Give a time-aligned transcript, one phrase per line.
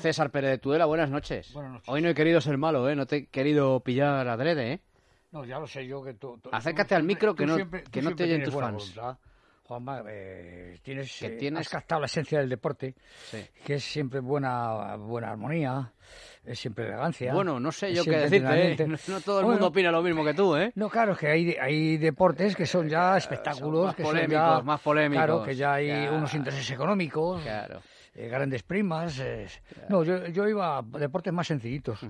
[0.00, 1.54] César Pérez de Tudela, buenas noches.
[1.86, 2.96] Hoy no he querido ser malo, ¿eh?
[2.96, 4.80] No te he querido pillar adrede, ¿eh?
[5.32, 6.38] No, ya lo sé yo que tú...
[6.52, 7.56] Acércate al micro que no,
[7.90, 8.94] que no te oyen tus fans.
[9.66, 12.94] Juanma, eh, tienes, eh, tienes, has captado la esencia del deporte,
[13.64, 15.90] que es siempre buena, buena armonía,
[16.44, 17.32] es siempre elegancia.
[17.32, 18.86] Bueno, no sé yo qué decirte, ¿eh?
[19.08, 20.70] no, todo el mundo opina lo mismo que tú, ¿eh?
[20.74, 24.58] No, claro, es que hay, hay deportes que son ya espectáculos, más que polémicos, son
[24.58, 25.24] ya, más polémicos.
[25.24, 27.40] Claro, que ya hay unos intereses económicos.
[27.40, 27.80] Claro.
[28.14, 29.20] Grandes primas.
[29.88, 32.00] No, yo, yo iba a deportes más sencillitos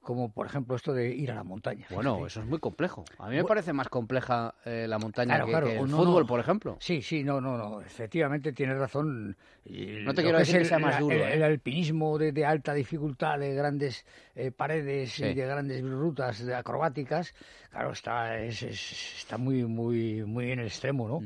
[0.00, 1.86] como por ejemplo esto de ir a la montaña.
[1.90, 3.04] Bueno, eso es muy complejo.
[3.18, 6.76] A mí me parece más compleja eh, la montaña que, el fútbol, por ejemplo.
[6.80, 7.80] Sí, sí, no, no, no.
[7.82, 9.36] Efectivamente tienes razón.
[9.64, 11.14] no te quiero decir que, sea más duro.
[11.14, 11.44] El, ¿eh?
[11.44, 17.34] alpinismo de, alta dificultad, de grandes eh, paredes y de grandes rutas de acrobáticas,
[17.70, 21.20] claro, está es, está muy muy muy en el extremo, ¿no?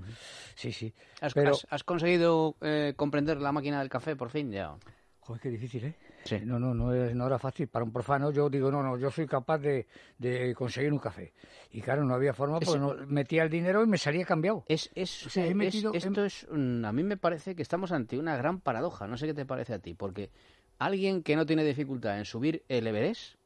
[0.57, 0.93] Sí, sí.
[1.21, 1.57] ¿Has, Pero...
[1.71, 2.57] has, conseguido
[2.97, 4.75] comprender la máquina del café por fin ya?
[5.21, 5.95] Joder, qué difícil, ¿eh?
[6.25, 6.41] Sí.
[6.43, 7.69] No, no, no, no era fácil.
[7.69, 9.87] Para un profano yo digo, no, no, yo soy capaz de,
[10.19, 11.33] de conseguir un café.
[11.73, 14.65] Y claro, no había forma porque no, metía el dinero y me salía cambiado.
[14.69, 19.07] Es, es, esto es, a mí me parece que estamos ante una gran paradoja.
[19.07, 20.31] No sé qué te parece a ti, porque
[20.79, 23.37] alguien que no tiene dificultad en subir el Everest,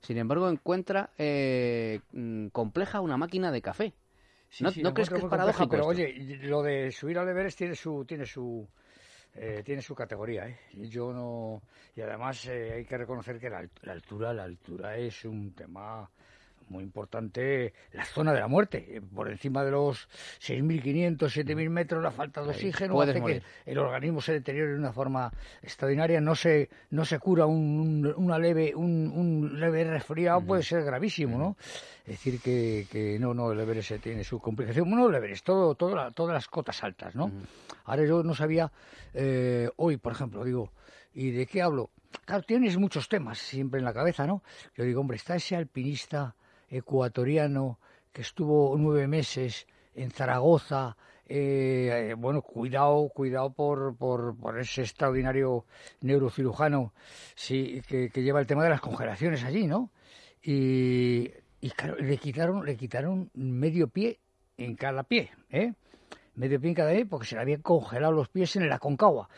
[0.00, 3.94] sin embargo, encuentra eh, mm, compleja una máquina de café.
[4.60, 5.68] ¿No, crees que es paradójico?
[5.68, 8.68] Pero oye, lo de subir al Everest tiene su, tiene su,
[9.34, 10.58] eh, tiene su categoría, ¿eh?
[10.74, 11.62] Yo no
[11.96, 16.08] y además eh, hay que reconocer que la, altura, la altura es un tema
[16.68, 19.02] muy importante la zona de la muerte.
[19.14, 20.08] Por encima de los
[20.40, 24.92] 6.500, 7.000 metros, la falta de oxígeno hace que el organismo se deteriore de una
[24.92, 26.20] forma extraordinaria.
[26.20, 31.38] No se, no se cura un, una leve, un, un leve resfriado, puede ser gravísimo,
[31.38, 31.56] ¿no?
[32.04, 34.88] Es decir, que, que no, no, el Everest tiene su complicación.
[34.90, 37.30] Bueno, el Everest, todo, todo todas las cotas altas, ¿no?
[37.84, 38.70] Ahora yo no sabía,
[39.14, 40.70] eh, hoy, por ejemplo, digo,
[41.14, 41.90] ¿y de qué hablo?
[42.24, 44.42] Claro, tienes muchos temas siempre en la cabeza, ¿no?
[44.76, 46.34] Yo digo, hombre, está ese alpinista
[46.68, 47.78] ecuatoriano
[48.12, 50.96] que estuvo nueve meses en Zaragoza.
[51.26, 55.64] Eh, bueno, cuidado, cuidado por, por, por, ese extraordinario
[56.02, 56.92] neurocirujano
[57.34, 59.90] sí, que, lleva el tema de las congelaciones allí, ¿no?
[60.42, 61.30] Y,
[61.62, 64.20] y claro, le quitaron, le quitaron medio pie
[64.58, 65.72] en cada pie, ¿eh?
[66.34, 69.30] Medio pie en cada pie porque se le habían congelado los pies en la concagua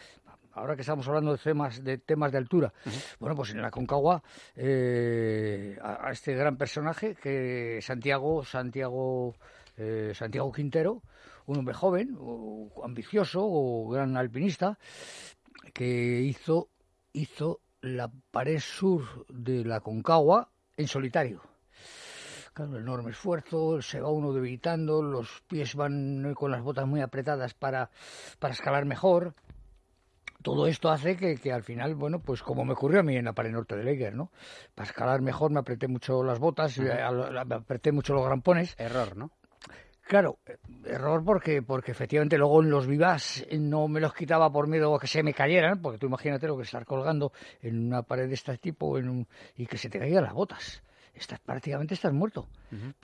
[0.57, 2.73] ahora que estamos hablando de temas de, temas de altura,
[3.21, 4.23] bueno, pues en la Concagua,
[4.57, 9.35] eh, a, este gran personaje que Santiago, Santiago,
[9.77, 11.03] eh, Santiago Quintero,
[11.47, 12.19] un hombre joven,
[12.83, 14.79] ambicioso, o gran alpinista,
[15.73, 16.69] que hizo,
[17.13, 21.43] hizo la pared sur de la Concagua en solitario.
[22.55, 27.53] Claro, enorme esfuerzo, se va uno debilitando, los pies van con las botas muy apretadas
[27.53, 27.91] para,
[28.39, 29.35] para escalar mejor
[30.47, 33.25] todo esto hace que, que, al final, bueno, pues como me ocurrió a mí en
[33.25, 34.31] la pared norte de Leiger, ¿no?
[34.77, 36.93] Para escalar mejor me apreté mucho las botas, me
[37.53, 38.77] apreté mucho los grampones.
[38.79, 39.33] Error, ¿no?
[40.03, 40.39] Claro,
[40.85, 45.01] error porque, porque efectivamente luego en los vivas no me los quitaba por miedo a
[45.01, 48.35] que se me cayeran, porque tú imagínate lo que estar colgando en una pared de
[48.35, 50.81] este tipo en un, y que se te caigan las botas
[51.17, 52.49] estás prácticamente estás muerto.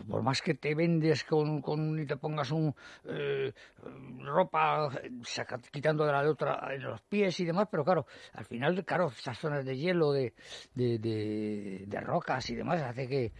[0.08, 2.74] Por más que te vendes con, con y te pongas un
[3.06, 3.52] eh,
[4.20, 4.90] ropa
[5.70, 9.08] quitando de la de otra en los pies y demás, pero claro, al final, claro,
[9.08, 10.34] estas zonas de hielo, de,
[10.74, 13.32] de, de, rocas y demás, hace que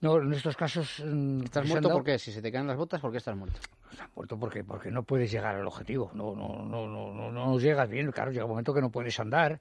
[0.00, 3.10] no, en estos casos mm, estás muerto porque si se te caen las botas, ¿por
[3.10, 3.58] qué estás muerto?
[3.90, 7.58] Estás muerto porque porque no puedes llegar al objetivo, no no no no no, no
[7.58, 9.60] llegas bien, claro, llega un momento que no puedes andar.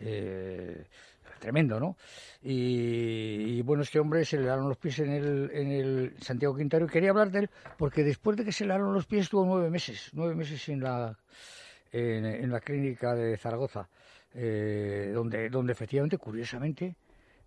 [0.00, 0.86] Eh,
[1.46, 1.96] tremendo, ¿no?
[2.42, 6.86] Y, bueno, este hombre se le dieron los pies en el, en el Santiago Quintero
[6.86, 9.46] y quería hablar de él porque después de que se le dieron los pies estuvo
[9.46, 11.16] nueve meses, nueve meses en la,
[11.92, 13.88] en, la clínica de Zaragoza,
[14.34, 16.96] eh, donde, donde efectivamente, curiosamente,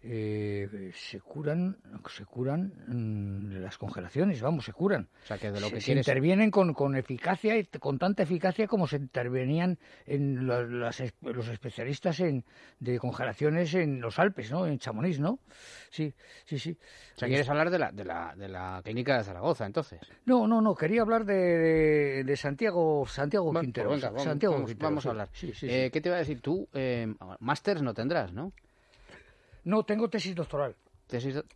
[0.02, 1.78] eh, se curan
[2.10, 5.10] se curan mm, las congelaciones, vamos, se curan.
[5.24, 8.68] O sea, que de lo que se, intervienen con, con eficacia y con tanta eficacia
[8.68, 11.00] como se intervenían en los
[11.50, 12.46] especialistas en
[12.80, 14.66] de congelaciones en los Alpes, ¿no?
[14.68, 15.40] En Chamonix, ¿no?
[15.90, 16.14] Sí,
[16.46, 16.78] sí, sí.
[17.16, 20.00] O sea, ¿quieres hablar de la, de la, de la clínica de Zaragoza, entonces?
[20.26, 23.90] No, no, no, quería hablar de, de, Santiago Santiago Quintero.
[23.90, 25.30] Pues vamos, Santiago vamos, a hablar.
[25.62, 26.70] Eh, ¿Qué te iba a decir tú?
[26.74, 28.54] Eh, másters no tendrás, ¿no?
[29.70, 30.76] No, tengo tesis doctoral.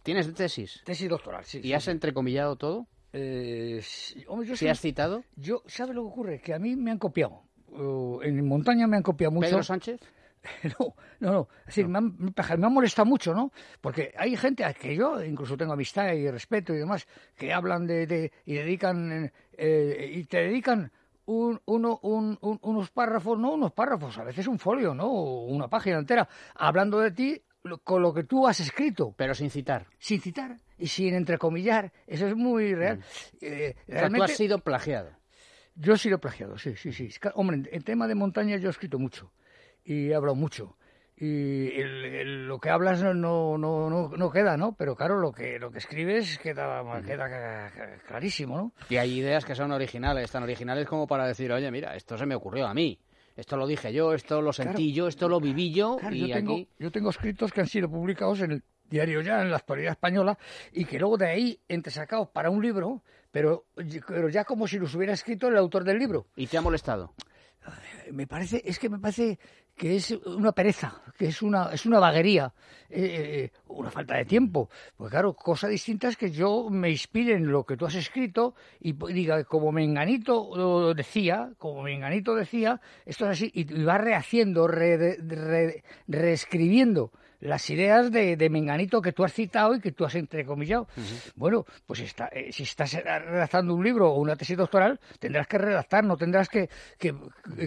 [0.04, 0.82] ¿Tienes tesis?
[0.86, 1.62] Tesis doctoral, sí.
[1.64, 2.88] ¿Y has entrecomillado todo?
[3.12, 5.24] Eh, ¿Sí has citado?
[5.36, 6.40] Yo, ¿sabes lo que ocurre?
[6.40, 7.42] Que a mí me han copiado.
[7.70, 9.48] Uh, en montaña me han copiado mucho.
[9.48, 10.00] ¿Pedro Sánchez?
[10.80, 11.48] no, no, no.
[11.62, 12.16] Es decir, me, han,
[12.60, 13.52] me molestado mucho, ¿no?
[13.82, 17.88] Porque hay gente a que yo incluso tengo amistad y respeto y demás, que hablan
[17.88, 20.92] de, de y dedican, eh, y te dedican
[21.26, 25.12] un, uno, un, unos párrafos, no unos párrafos, a veces un folio, ¿no?
[25.12, 27.42] Una página entera, hablando de ti
[27.84, 29.14] con lo que tú has escrito.
[29.18, 29.88] Pero sin citar.
[30.00, 31.92] Sin citar y sin entrecomillar.
[32.08, 32.98] Eso es muy real.
[32.98, 33.02] Mm.
[33.42, 35.12] Eh, tú has sido plagiado.
[35.76, 37.10] Yo he sido plagiado, sí, sí, sí.
[37.34, 39.32] Hombre, en tema de montaña yo he escrito mucho
[39.84, 40.78] y he hablado mucho
[41.16, 44.76] y lo que hablas no, no, no, no, queda, ¿no?
[44.76, 47.70] Pero claro, lo que, lo que escribes queda, queda
[48.08, 48.74] clarísimo, ¿no?
[48.90, 52.26] Y hay ideas que son originales, tan originales como para decir, oye, mira, esto se
[52.26, 53.00] me ocurrió a mí.
[53.36, 55.98] Esto lo dije yo, esto lo sentí yo, esto lo viví yo.
[56.12, 59.50] y yo, tengo, yo tengo escritos que han sido publicados en el diario ya, en
[59.50, 60.38] la actualidad española,
[60.72, 63.02] y que luego de ahí entresacados para un libro,
[63.32, 63.66] pero,
[64.08, 66.28] pero ya como si los hubiera escrito el autor del libro.
[66.36, 67.14] ¿Y te ha molestado?
[68.12, 69.40] Me parece, es que me parece
[69.76, 72.54] que es una pereza, que es una, es una vaguería,
[72.90, 74.70] eh, eh, una falta de tiempo.
[74.96, 78.54] Pues claro, cosa distinta es que yo me inspire en lo que tú has escrito
[78.80, 84.68] y diga, como Menganito decía, como Menganito decía, esto es así, y, va rehaciendo,
[86.08, 87.12] reescribiendo
[87.44, 90.88] las ideas de, de, Menganito que tú has citado y que tú has entrecomillado.
[91.36, 95.58] Bueno, pues está, eh, si estás redactando un libro o una tesis doctoral, tendrás que
[95.58, 97.14] redactar, no tendrás que, que,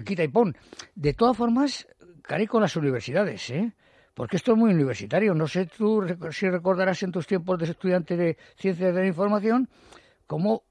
[0.05, 0.56] quita y pon.
[0.94, 1.87] De todas formas,
[2.23, 3.73] cari con las universidades, ¿eh?
[4.14, 5.34] Porque esto es muy universitario.
[5.34, 9.69] No sé tú si recordarás en tus tiempos de estudiante de ciencias de la información
[10.26, 10.64] cómo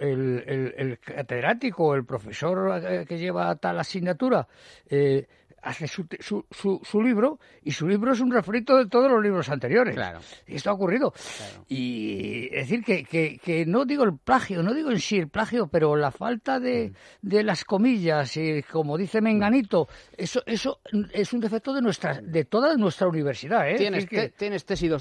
[0.00, 4.46] el, el, el, catedrático, el profesor eh, que lleva tal asignatura,
[4.88, 5.26] eh,
[5.62, 9.48] hace su, su, su, libro y su libro es un refrito de todos los libros
[9.48, 9.94] anteriores.
[9.94, 10.20] Claro.
[10.46, 11.12] Y esto ha ocurrido.
[11.68, 15.28] Y es decir, que, que, que, no digo el plagio, no digo en sí el
[15.28, 17.28] plagio, pero la falta de, mm.
[17.28, 20.80] de las comillas, y como dice Menganito, eso, eso
[21.12, 23.68] es un defecto de nuestra, de toda nuestra universidad.
[23.68, 23.76] ¿eh?
[23.76, 24.92] Tienes, tienes tesis,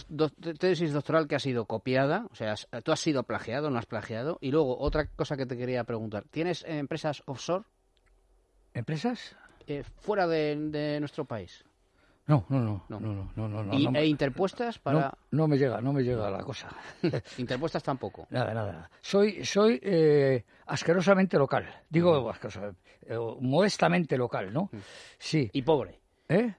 [0.60, 4.38] tesis doctoral que ha sido copiada, o sea, tú has sido plagiado, no has plagiado.
[4.42, 7.66] Y luego, otra cosa que te quería preguntar, ¿tienes empresas offshore?
[8.74, 9.36] ¿Empresas?
[9.70, 11.64] Eh, fuera de, nuestro país.
[12.26, 15.16] No, no, no, no, no, no, no, ¿E interpuestas para...?
[15.30, 16.70] No, me llega, no me llega la cosa.
[17.38, 18.26] interpuestas tampoco.
[18.32, 18.90] Nada, nada.
[19.00, 21.68] Soy, soy eh, asquerosamente local.
[21.88, 22.34] Digo,
[23.04, 24.72] eh, modestamente local, ¿no?
[25.20, 25.50] Sí.
[25.54, 26.00] Y pobre.
[26.28, 26.52] ¿Eh?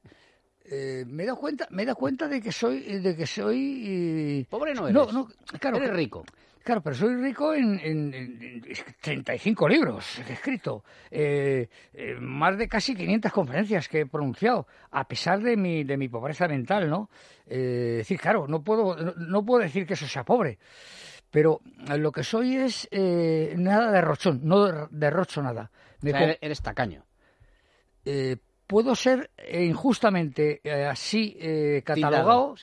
[1.07, 4.47] me he dado cuenta, me he cuenta de que soy, de que soy.
[4.49, 4.95] Pobre no eres.
[4.95, 5.29] No, no,
[5.59, 5.79] claro.
[5.79, 6.25] Eres rico.
[6.63, 8.63] Claro, pero soy rico en, en,
[9.01, 14.67] 35 libros que he escrito, eh, eh, más de casi 500 conferencias que he pronunciado,
[14.91, 17.09] a pesar de mi, de mi pobreza mental, ¿no?
[17.47, 20.59] Eh, decir, claro, no puedo, no, puedo decir que eso sea pobre,
[21.31, 21.61] pero
[21.97, 25.71] lo que soy es eh, nada de rochón, no derrocho nada.
[26.03, 27.07] eres tacaño.
[28.67, 30.61] puedo ser injustamente
[30.91, 32.55] así catalogado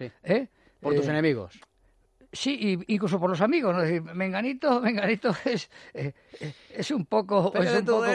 [0.81, 1.59] por tus enemigos.
[2.37, 3.81] Sí, incluso por los amigos, ¿no?
[3.81, 7.51] decir, Menganito, Menganito es, eh, eh, es un poco...
[7.55, 8.05] es un poco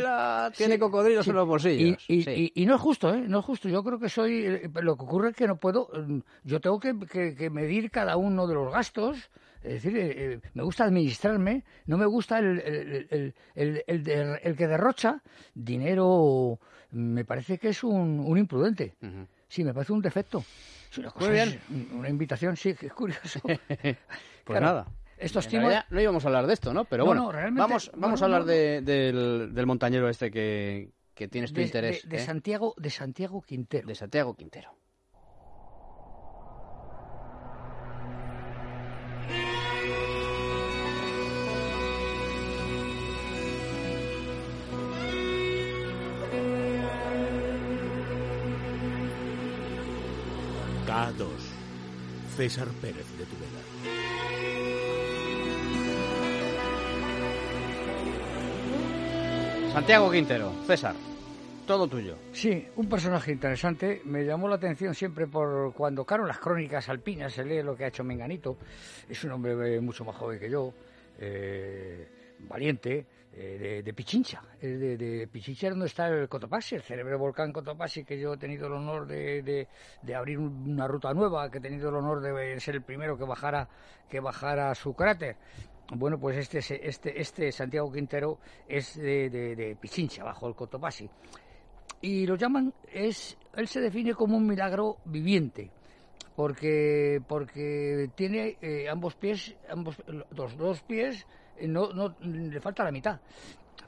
[0.57, 2.05] tiene cocodrilos en los bolsillos.
[2.07, 3.25] Y, y, no es justo, ¿eh?
[3.27, 3.69] No es justo.
[3.69, 4.47] Yo creo que soy...
[4.47, 5.91] Eh, lo que ocurre es que no puedo...
[5.93, 9.29] Mm, yo tengo que, que, medir cada uno de los gastos,
[9.61, 15.21] es decir, me gusta administrarme, no me gusta el, el, el, el, que derrocha
[15.53, 16.61] dinero,
[16.93, 18.95] me parece que es un, un imprudente.
[19.49, 20.45] Sí, me parece un defecto.
[21.21, 21.61] Muy bien.
[21.93, 23.41] Una invitación, sí, que es curioso.
[24.44, 24.87] pues nada.
[25.19, 26.85] Estos no íbamos a hablar de esto, ¿no?
[26.85, 31.61] Pero bueno, vamos, vamos a hablar de, del, del, montañero este que, que tienes tu
[31.61, 32.09] interés.
[32.09, 32.21] De, ¿eh?
[32.21, 33.87] Santiago, de Santiago Quintero.
[33.87, 34.75] De Santiago Quintero.
[50.92, 51.25] K2.
[52.37, 53.62] César Pérez de Tudela.
[59.72, 60.94] Santiago Quintero, César,
[61.66, 62.18] todo tuyo.
[62.34, 64.02] Sí, un personaje interesante.
[64.04, 67.84] Me llamó la atención siempre por cuando, claro, las crónicas alpinas se lee lo que
[67.84, 68.58] ha hecho Menganito.
[69.08, 70.75] Es un hombre mucho más joven que yo,
[71.18, 72.06] eh,
[72.40, 78.05] valiente, eh, de, Pichincha, de, de, Pichincha donde está el Cotopaxi, el cerebro volcán Cotopaxi,
[78.05, 79.67] que yo he tenido el honor de,
[80.15, 83.69] abrir una ruta nueva, que he tenido el honor de ser el primero que bajara,
[84.09, 85.37] que bajara su cráter.
[85.95, 91.09] Bueno, pues este, este, este Santiago Quintero es de, Pichincha, bajo el Cotopaxi.
[92.03, 95.71] Y lo llaman, es, él se define como un milagro viviente
[96.35, 99.97] porque porque tiene eh, ambos pies ambos
[100.31, 101.27] dos pies
[101.62, 103.18] no, no le falta la mitad.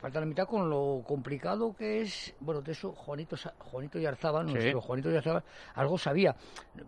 [0.01, 4.81] falta la mitad con lo complicado que es, bueno, de eso Juanito, Juanito Yarzábal, nuestro
[4.81, 5.43] Juanito Yarzábal,
[5.75, 6.35] algo sabía,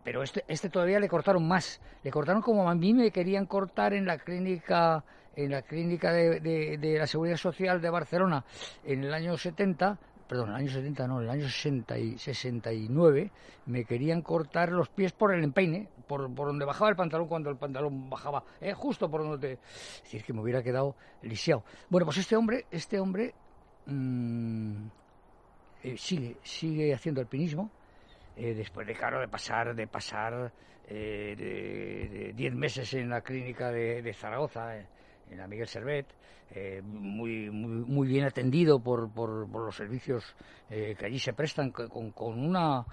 [0.05, 3.95] pero este, este todavía le cortaron más, le cortaron como a mí me querían cortar
[3.95, 5.05] en la clínica
[5.37, 8.45] en la clínica de, de, la Seguridad Social de Barcelona
[8.85, 12.19] en el año 70, perdón, en el año 70 no, en el año 60 y
[12.19, 13.31] 69,
[13.67, 17.51] me querían cortar los pies por el empeine, por, por donde bajaba el pantalón cuando
[17.51, 19.53] el pantalón bajaba, eh, justo por donde.
[19.53, 21.65] Es decir, que me hubiera quedado lisiado.
[21.89, 23.35] Bueno, pues este hombre, este hombre
[23.87, 24.87] mmm,
[25.97, 27.71] sigue, sigue haciendo alpinismo,
[28.37, 30.53] eh, después de, claro, de pasar, de pasar
[30.89, 36.07] eh, de 10 meses en la clínica de, Zaragoza, en la Miguel Servet,
[36.55, 40.37] eh, muy, muy, bien atendido por, por, los servicios
[40.71, 42.85] eh, que allí se prestan, con, con una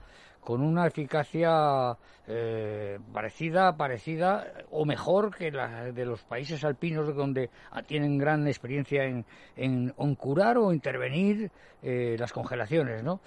[0.44, 1.98] con una eficacia
[2.28, 7.50] eh, parecida, parecida o mejor que la de los países alpinos donde
[7.88, 13.20] tienen gran experiencia en, en, curar o intervenir las congelaciones, ¿no?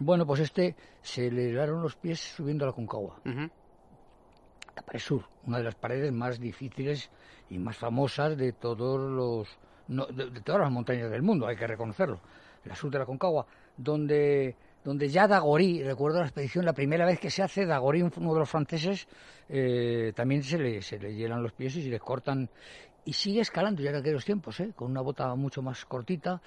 [0.00, 3.20] Bueno, pues este se le dieron los pies subiendo a la Concagua.
[3.24, 7.10] La pared sur, una de las paredes más difíciles
[7.50, 12.20] y más famosas de todos los de, todas las montañas del mundo, hay que reconocerlo.
[12.64, 17.18] La sur de la Concagua, donde donde ya Dagorí, recuerdo la expedición, la primera vez
[17.18, 19.06] que se hace, Dagorí, uno de los franceses,
[19.48, 22.48] eh, también se le, se le llenan los pies y les cortan.
[23.04, 24.72] Y sigue escalando ya en aquellos tiempos, ¿eh?
[24.76, 26.42] con una bota mucho más cortita,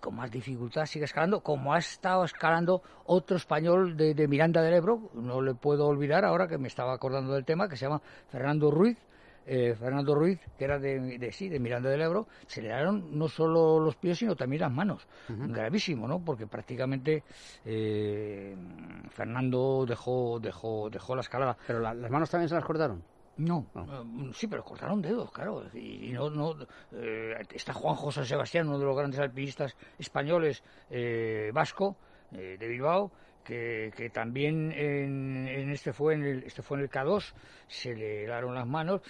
[0.00, 4.74] con más dificultad, sigue escalando, como ha estado escalando otro español de, de Miranda del
[4.74, 8.02] Ebro, no le puedo olvidar ahora que me estaba acordando del tema, que se llama
[8.28, 8.98] Fernando Ruiz,
[9.46, 13.28] eh, Fernando Ruiz, que era de, sí, de Miranda del Ebro, se le dieron no
[13.28, 15.06] solo los pies, sino también las manos.
[15.28, 16.22] Gravísimo, ¿no?
[16.24, 17.24] Porque prácticamente
[17.64, 18.56] eh,
[19.10, 21.56] Fernando dejó, dejó, dejó la escalada.
[21.66, 23.02] ¿Pero las manos también se las cortaron?
[23.36, 25.64] No, eh, sí, pero cortaron dedos, claro.
[25.74, 26.56] Y, no, no
[27.50, 30.62] está Juan José Sebastián, uno de los grandes alpinistas españoles
[31.52, 31.96] vasco
[32.30, 33.10] de Bilbao,
[33.44, 37.32] que, también en, este fue en el este fue en el K2
[37.66, 39.00] se le dieron las manos.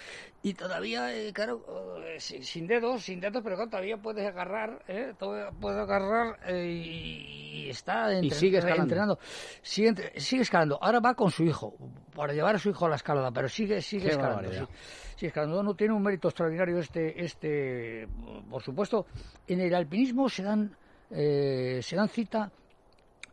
[0.42, 1.62] Y todavía eh, claro
[2.06, 5.12] eh, sin, dedos sin dedos pero todavía puedes agarrar ¿eh?
[5.18, 8.82] todavía puedes agarrar eh, y, está y sigue escalando.
[8.84, 9.18] entrenando.
[9.62, 10.78] Sigue, sigue, escalando.
[10.80, 11.75] Ahora va con su hijo
[12.14, 14.50] para llevar a su hijo a la escalada pero sigue sigue escalando
[15.16, 15.62] sí, escalando.
[15.62, 18.08] No tiene un mérito extraordinario este este
[18.49, 19.06] por supuesto.
[19.46, 20.76] En el alpinismo se dan
[21.10, 22.52] se dan cita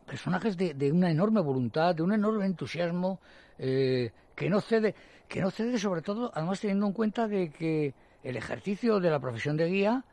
[0.08, 3.20] personajes de, de, una enorme voluntad, de un enorme entusiasmo,
[3.58, 4.94] eh, que no cede,
[5.28, 9.20] que no cede sobre todo, además teniendo en cuenta de que el ejercicio de la
[9.20, 10.04] profesión de guía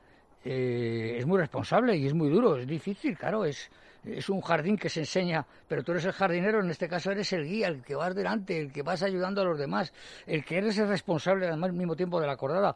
[0.43, 3.69] eh, es muy responsable y es muy duro, es difícil, claro, es,
[4.03, 7.31] es un jardín que se enseña, pero tú eres el jardinero, en este caso eres
[7.33, 9.93] el guía, el que vas delante, el que vas ayudando a los demás,
[10.27, 12.75] el que eres el responsable además al mismo tiempo de la cordada.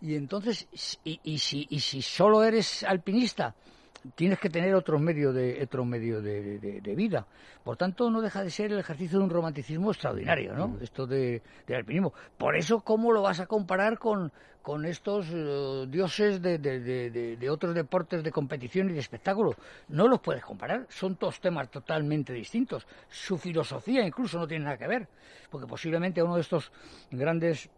[0.00, 0.68] Y entonces,
[1.04, 3.54] y, y, si, y si solo eres alpinista,
[4.14, 7.26] tienes que tener otro medio de otro medio de, vida.
[7.64, 10.68] Por tanto, no deja de ser el ejercicio de un romanticismo extraordinario, ¿no?
[10.68, 10.82] Mm.
[10.82, 12.12] Esto de, del alpinismo.
[12.36, 17.74] Por eso, ¿cómo lo vas a comparar con, con estos eh, dioses de, de, otros
[17.74, 19.54] deportes de competición y de espectáculo?
[19.88, 20.86] No los puedes comparar.
[20.88, 22.86] Son dos temas totalmente distintos.
[23.08, 25.08] Su filosofía incluso no tiene nada que ver.
[25.50, 26.72] Porque posiblemente uno de estos
[27.10, 27.68] grandes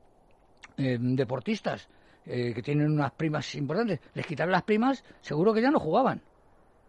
[0.76, 1.88] eh, deportistas
[2.26, 6.22] eh, que tienen unas primas importantes, les quitaron las primas, seguro que ya no jugaban.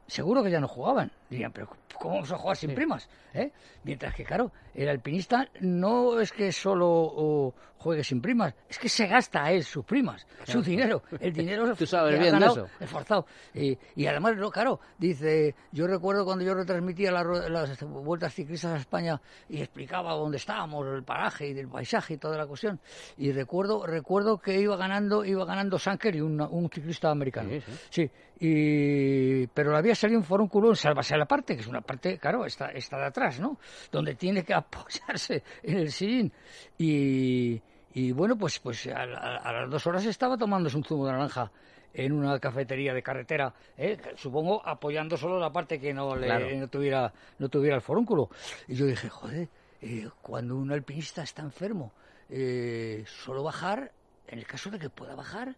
[0.07, 1.11] Seguro que ya no jugaban.
[1.31, 3.09] Dirían, pero ¿cómo vamos a jugar sin primas?
[3.33, 3.51] ¿Eh?
[3.83, 9.07] Mientras que, claro, el alpinista no es que solo juegue sin primas, es que se
[9.07, 11.01] gasta a él sus primas, su dinero.
[11.19, 12.67] El dinero Tú sabes bien eso.
[12.79, 13.25] esforzado.
[13.55, 19.19] Y, y además, claro, dice, yo recuerdo cuando yo retransmitía las, vueltas ciclistas a España
[19.49, 22.79] y explicaba dónde estábamos, el paraje y del paisaje y toda la cuestión.
[23.17, 27.49] Y recuerdo recuerdo que iba ganando iba ganando Sanker y un, ciclista americano.
[27.89, 28.09] Sí,
[28.39, 31.81] Y, pero le había salido un forúnculo en Salvase a la parte, que es una
[31.81, 33.59] parte, claro, está, está de atrás, ¿no?
[33.91, 36.33] Donde tiene que apoyarse en el sillín.
[36.77, 37.61] Y,
[37.93, 41.51] y bueno, pues, pues a, las dos horas estaba tomándose un zumo de naranja
[41.93, 43.97] en una cafetería de carretera, ¿eh?
[44.15, 48.29] supongo apoyando solo la parte que no, le, no, tuviera, no tuviera el forúnculo.
[48.67, 49.49] Y yo dije, joder,
[49.81, 51.91] eh, cuando un alpinista está enfermo,
[52.29, 53.91] eh, solo bajar,
[54.27, 55.53] en el caso de que pueda bajar,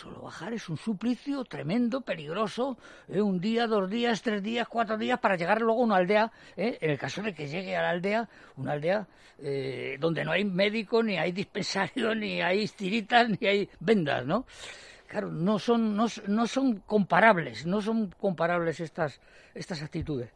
[0.00, 3.20] Solo bajar es un suplicio tremendo, peligroso, ¿eh?
[3.20, 6.78] un día, dos días, tres días, cuatro días para llegar luego a una aldea, ¿eh?
[6.80, 9.06] en el caso de que llegue a la aldea, una aldea
[9.38, 14.46] eh, donde no hay médico, ni hay dispensario, ni hay tiritas, ni hay vendas, ¿no?
[15.06, 19.20] Claro, no son, no, son comparables, no son comparables estas,
[19.54, 20.28] estas actitudes.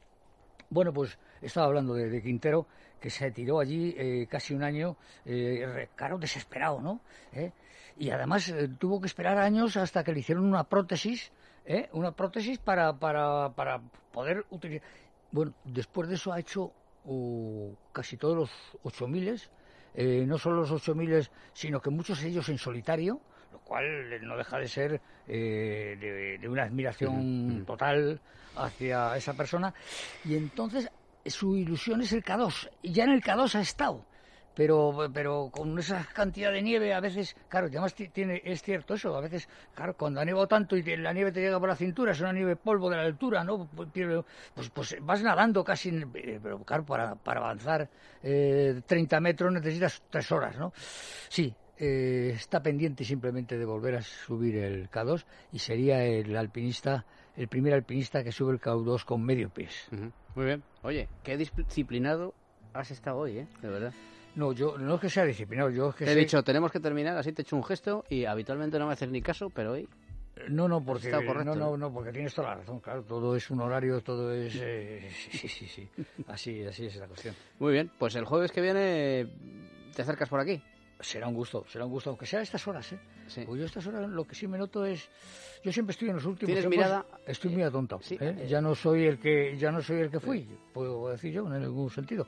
[0.70, 2.66] Bueno, pues estaba hablando de, Quintero,
[3.00, 4.96] que se tiró allí casi un año,
[5.96, 7.00] claro, desesperado, ¿no?
[7.98, 11.32] y además eh, tuvo que esperar años hasta que le hicieron una prótesis
[11.68, 11.88] ¿eh?
[11.92, 13.80] una prótesis para, para, para
[14.12, 14.88] poder utilizar.
[15.30, 16.72] Bueno, después de eso ha hecho
[17.04, 18.50] uh, casi todos los
[18.82, 19.40] 8000,
[19.94, 23.20] eh, no solo los 8000, sino que muchos de ellos en solitario,
[23.52, 28.20] lo cual no deja de ser eh, de, una admiración total
[28.56, 29.72] hacia esa persona.
[30.24, 30.90] Y entonces
[31.26, 34.04] su ilusión es el K2, y ya en el K2 ha estado
[34.58, 39.14] pero, pero con esa cantidad de nieve a veces, claro, además tiene, es cierto eso,
[39.14, 42.10] a veces, claro, cuando ha nevado tanto y la nieve te llega por la cintura,
[42.10, 43.68] es una nieve polvo de la altura, ¿no?
[43.68, 43.88] Pues,
[44.56, 47.88] pues, pues vas nadando casi, eh, pero claro, para, para avanzar
[48.20, 50.72] eh, 30 metros necesitas tres horas, ¿no?
[51.28, 57.04] Sí, eh, está pendiente simplemente de volver a subir el K2 y sería el alpinista,
[57.36, 59.88] el primer alpinista que sube el K2 con medio pies.
[60.34, 60.62] Muy bien.
[60.82, 62.34] Oye, qué disciplinado
[62.72, 63.46] has estado hoy, ¿eh?
[63.62, 63.92] De verdad.
[64.34, 66.80] No, yo no es que sea disciplinado, yo es que Te he dicho, tenemos que
[66.80, 69.72] terminar, así te he hecho un gesto y habitualmente no me haces ni caso, pero
[69.72, 69.88] hoy...
[70.48, 73.60] No, no, porque no, no, no, porque tienes toda la razón, claro, todo es un
[73.60, 75.88] horario, todo es eh, sí, sí, sí,
[76.28, 77.34] así, así es la cuestión.
[77.58, 79.26] Muy bien, pues el jueves que viene
[79.96, 80.62] te acercas por aquí.
[81.00, 82.98] Será un gusto, será un gusto, aunque sea a estas horas, ¿eh?
[83.46, 85.08] Pues yo a estas horas lo que sí me noto es
[85.62, 87.04] yo siempre estoy en los últimos ¿Tienes mirada?
[87.26, 88.00] Estoy muy atontado.
[88.10, 88.16] ¿eh?
[88.20, 88.46] Eh.
[88.48, 91.62] Ya no soy el que ya no soy el que fui, puedo decir yo, en
[91.62, 92.26] ningún sentido.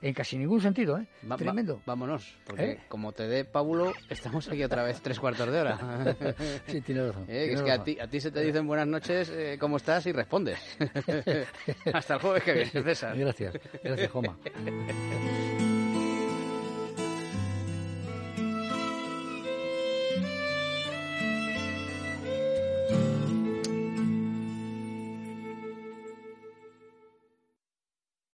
[0.00, 1.06] En casi ningún sentido, ¿eh?
[1.36, 1.80] Tremendo.
[1.86, 2.80] vámonos, porque ¿Eh?
[2.88, 5.78] como te dé pábulo, estamos aquí otra vez tres cuartos de hora.
[6.66, 7.24] sí, tienes razón.
[7.28, 10.06] es que a ti, a ti se te dicen buenas noches, ¿cómo estás?
[10.06, 10.58] y respondes.
[11.92, 13.16] Hasta el jueves que viene, César.
[13.16, 14.38] Gracias, gracias, Joma.